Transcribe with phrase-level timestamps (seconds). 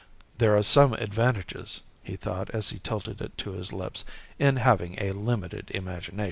[0.39, 4.03] "There are some advantages," he thought as he tilted it to his lips,
[4.39, 6.19] "in having a limited imagination."